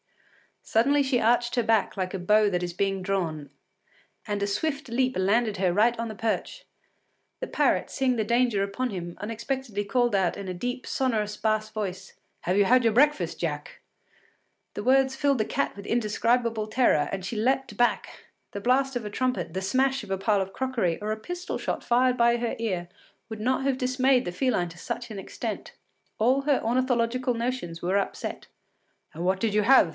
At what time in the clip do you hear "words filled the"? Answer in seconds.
14.83-15.45